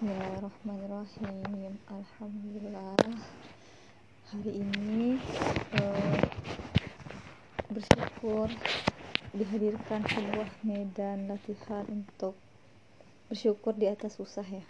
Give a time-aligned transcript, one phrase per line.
[0.00, 1.76] Bismillahirrahmanirrahim.
[1.84, 2.96] Alhamdulillah.
[4.32, 5.20] Hari ini
[5.76, 6.24] uh,
[7.68, 8.48] Bersyukur
[9.36, 12.32] Dihadirkan sebuah medan latihan Untuk
[13.28, 14.64] bersyukur di atas susah ya.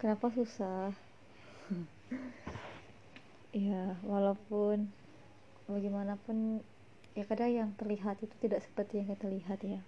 [0.00, 0.96] Kenapa susah?
[3.68, 4.88] ya walaupun
[5.68, 6.64] Bagaimanapun
[7.12, 9.84] Ya kadang yang terlihat itu tidak seperti yang kita lihat ya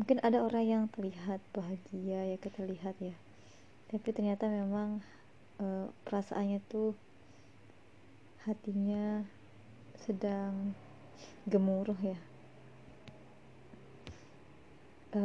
[0.00, 3.12] mungkin ada orang yang terlihat bahagia ya kita lihat ya.
[3.92, 5.04] Tapi ternyata memang
[5.60, 6.96] e, perasaannya tuh
[8.48, 9.28] hatinya
[10.00, 10.72] sedang
[11.44, 12.16] gemuruh ya.
[15.12, 15.22] E,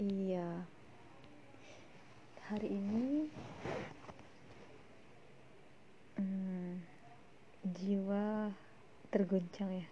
[0.00, 0.64] iya.
[2.48, 3.28] Hari ini
[6.16, 6.80] hmm,
[7.68, 8.48] jiwa
[9.12, 9.88] terguncang ya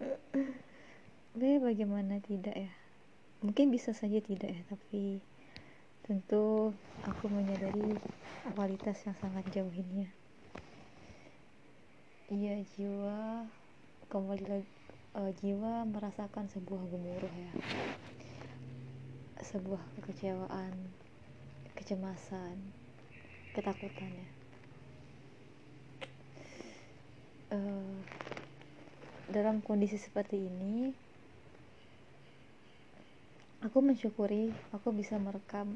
[1.38, 2.72] Be, bagaimana tidak ya?
[3.46, 5.22] Mungkin bisa saja tidak ya, tapi
[6.02, 6.74] tentu
[7.06, 7.94] aku menyadari
[8.58, 10.10] kualitas yang sangat jauh ini ya.
[12.34, 13.46] Iya, jiwa
[14.10, 14.66] kembali lagi
[15.14, 17.52] uh, jiwa merasakan sebuah gemuruh ya.
[19.38, 20.74] Sebuah kekecewaan,
[21.78, 22.58] kecemasan,
[23.54, 24.28] ketakutan ya.
[27.54, 27.94] Uh,
[29.30, 31.06] dalam kondisi seperti ini
[33.58, 35.74] aku mensyukuri aku bisa merekam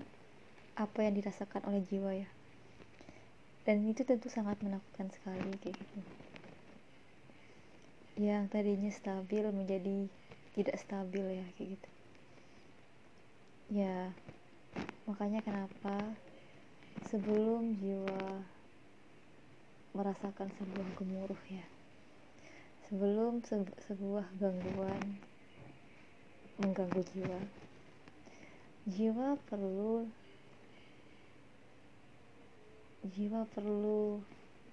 [0.79, 2.31] apa yang dirasakan oleh jiwa ya.
[3.63, 5.99] Dan itu tentu sangat menakutkan sekali kayak gitu.
[8.19, 10.11] Yang tadinya stabil menjadi
[10.55, 11.91] tidak stabil ya kayak gitu.
[13.73, 14.15] Ya
[15.07, 16.15] makanya kenapa
[17.11, 18.47] sebelum jiwa
[19.93, 21.67] merasakan sebuah gemuruh ya
[22.93, 23.41] sebelum
[23.89, 25.21] sebuah gangguan
[26.61, 27.41] mengganggu jiwa
[28.83, 30.11] jiwa perlu
[33.07, 34.19] jiwa perlu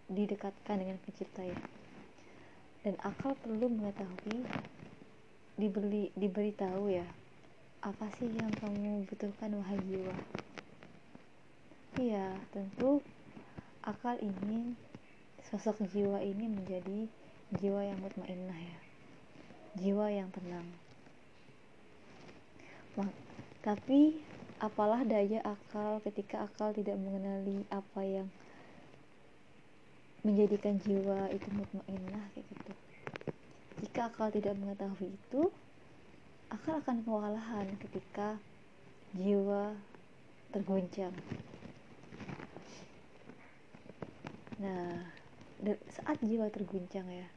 [0.10, 1.60] didekatkan dengan pencipta ya.
[2.82, 4.50] Dan akal perlu mengetahui
[5.62, 7.06] diberi diberitahu ya
[7.86, 10.16] apa sih yang kamu butuhkan wahai jiwa?
[12.02, 13.06] Iya tentu
[13.86, 14.74] akal ingin
[15.54, 17.06] sosok jiwa ini menjadi
[17.62, 18.80] jiwa yang mutmainnah ya.
[19.78, 20.66] Jiwa yang tenang
[23.60, 24.16] tapi
[24.60, 28.28] apalah daya akal ketika akal tidak mengenali apa yang
[30.24, 32.72] menjadikan jiwa itu mutmainnah kayak gitu.
[33.84, 35.42] Jika akal tidak mengetahui itu
[36.52, 38.36] akal akan kewalahan ketika
[39.16, 39.76] jiwa
[40.52, 41.16] terguncang.
[44.60, 45.20] Nah
[45.92, 47.28] saat jiwa terguncang ya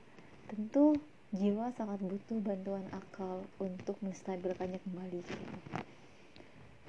[0.47, 0.95] tentu
[1.35, 5.82] jiwa sangat butuh bantuan akal untuk menstabilkannya kembali gitu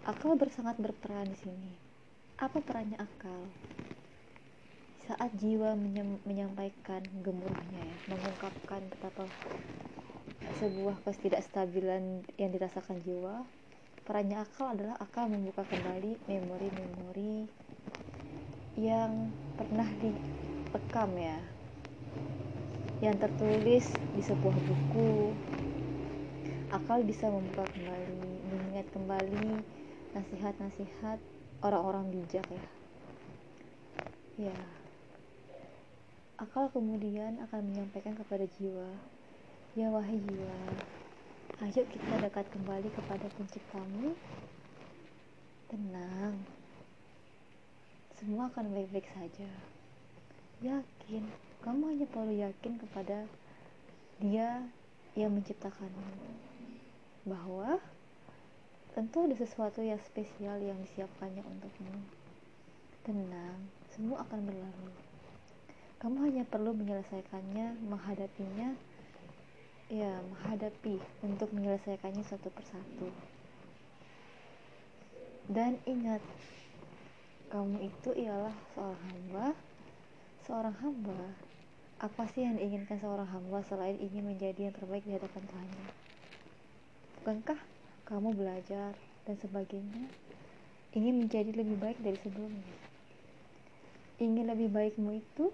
[0.04, 1.72] akal bersangat berperan di sini.
[2.36, 3.48] Apa perannya akal?
[5.08, 5.80] Saat jiwa
[6.28, 9.24] menyampaikan gemuruhnya ya mengungkapkan betapa
[10.60, 13.48] sebuah ketidakstabilan yang dirasakan jiwa
[14.04, 17.48] perannya akal adalah akal membuka kembali memori-memori
[18.76, 21.40] yang pernah direkam ya.
[23.00, 23.86] Yang tertulis
[24.20, 25.32] di sebuah buku.
[26.76, 29.83] Akal bisa membuka kembali mengingat kembali
[30.14, 31.20] nasihat-nasihat
[31.62, 32.66] orang-orang bijak ya.
[34.50, 34.60] Ya.
[36.42, 38.90] Akal kemudian akan menyampaikan kepada jiwa.
[39.74, 40.58] Ya wahai jiwa
[41.64, 44.18] ayo kita dekat kembali kepada penciptamu.
[45.72, 46.36] Tenang.
[48.20, 49.48] Semua akan baik-baik saja.
[50.60, 51.24] Yakin.
[51.64, 53.24] Kamu hanya perlu yakin kepada
[54.20, 54.68] dia
[55.16, 56.36] yang menciptakanmu.
[57.24, 57.80] Bahwa
[58.94, 61.98] tentu ada sesuatu yang spesial yang disiapkannya untukmu.
[63.02, 64.94] Tenang, semua akan berlalu.
[65.98, 68.78] Kamu hanya perlu menyelesaikannya, menghadapinya,
[69.90, 73.10] ya menghadapi untuk menyelesaikannya satu persatu.
[75.50, 76.22] Dan ingat,
[77.50, 79.48] kamu itu ialah seorang hamba,
[80.46, 81.22] seorang hamba.
[81.98, 85.88] Apa sih yang diinginkan seorang hamba selain ingin menjadi yang terbaik di hadapan Tuhannya?
[87.24, 87.73] Bukankah
[88.04, 88.92] kamu belajar
[89.24, 90.12] dan sebagainya
[90.94, 92.76] ingin menjadi lebih baik dari sebelumnya.
[94.22, 95.50] Ingin lebih baikmu itu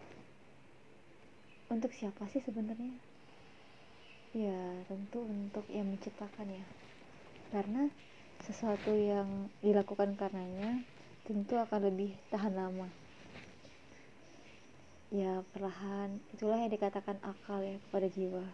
[1.69, 2.97] untuk siapa sih sebenarnya?
[4.35, 6.65] Ya tentu untuk yang menciptakan ya.
[7.53, 7.87] Karena
[8.43, 10.83] sesuatu yang dilakukan karenanya
[11.23, 12.89] tentu akan lebih tahan lama.
[15.09, 18.45] Ya perlahan itulah yang dikatakan akal ya kepada jiwa.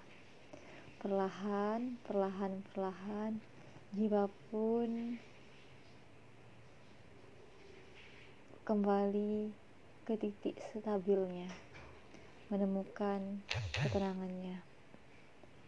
[1.02, 3.55] Perlahan perlahan perlahan
[3.94, 5.22] jiwa pun
[8.66, 9.54] kembali
[10.10, 11.54] ke titik stabilnya
[12.50, 13.46] menemukan
[13.78, 14.62] ketenangannya.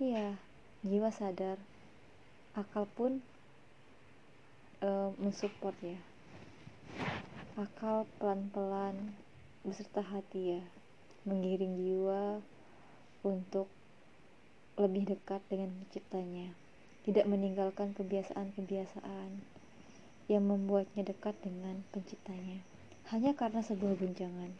[0.02, 0.38] Iya
[0.86, 1.58] jiwa sadar
[2.58, 3.22] akal pun
[4.82, 6.00] uh, mensupport ya
[7.58, 9.14] akal pelan-pelan
[9.66, 10.62] beserta hati ya
[11.26, 12.40] menggiring jiwa
[13.26, 13.66] untuk
[14.78, 16.54] lebih dekat dengan penciptanya
[17.08, 19.40] tidak meninggalkan kebiasaan-kebiasaan
[20.28, 22.60] yang membuatnya dekat dengan penciptanya.
[23.08, 24.52] Hanya karena sebuah guncangan.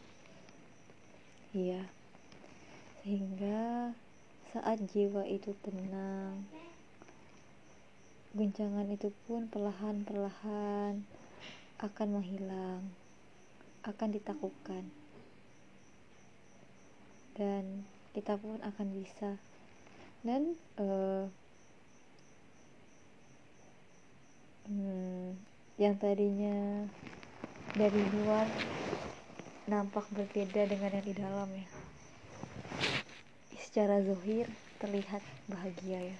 [1.52, 1.84] Iya.
[3.04, 3.92] Sehingga
[4.48, 6.48] saat jiwa itu tenang
[8.32, 11.04] guncangan itu pun perlahan-perlahan
[11.84, 12.80] akan menghilang
[13.84, 14.84] akan ditaklukkan
[17.38, 19.38] dan kita pun akan bisa.
[20.26, 21.30] Dan uh,
[24.68, 25.32] hmm,
[25.80, 26.84] yang tadinya
[27.72, 28.44] dari luar
[29.64, 31.68] nampak berbeda dengan yang di dalam ya.
[33.56, 34.48] Secara zuhir
[34.80, 36.18] terlihat bahagia ya.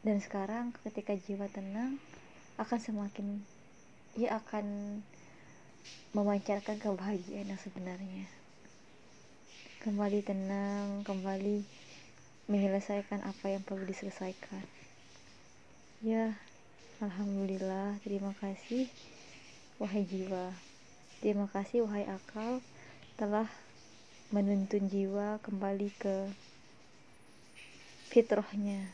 [0.00, 2.00] Dan sekarang ketika jiwa tenang
[2.56, 3.44] akan semakin
[4.16, 4.98] ia akan
[6.16, 8.24] memancarkan kebahagiaan yang sebenarnya.
[9.84, 11.62] Kembali tenang kembali
[12.48, 14.77] menyelesaikan apa yang perlu diselesaikan
[15.98, 16.34] ya
[16.98, 18.02] Alhamdulillah.
[18.02, 18.90] Terima kasih
[19.78, 20.50] wahai jiwa.
[21.22, 22.58] Terima kasih wahai akal
[23.14, 23.46] telah
[24.34, 26.30] menuntun jiwa kembali ke
[28.10, 28.90] fitrahnya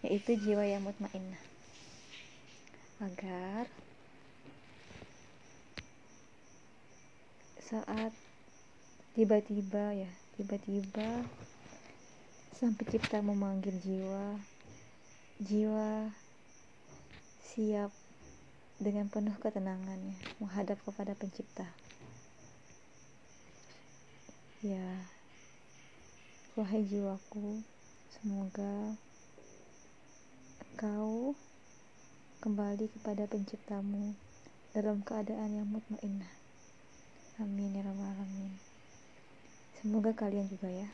[0.00, 1.38] yaitu jiwa yang mutmainnah
[3.04, 3.68] agar
[7.60, 8.16] saat
[9.12, 10.10] tiba-tiba ya
[10.40, 11.26] tiba-tiba
[12.56, 14.40] sang pencipta memanggil jiwa
[15.42, 16.10] jiwa
[17.52, 17.92] siap
[18.80, 21.68] dengan penuh ketenangannya menghadap kepada pencipta.
[24.64, 25.04] Ya
[26.56, 27.60] wahai jiwaku
[28.08, 28.96] semoga
[30.80, 31.36] kau
[32.40, 34.16] kembali kepada penciptamu
[34.72, 36.32] dalam keadaan yang mutmainnah.
[37.36, 38.56] Amin ya rabbal alamin.
[39.76, 40.88] Semoga kalian juga ya.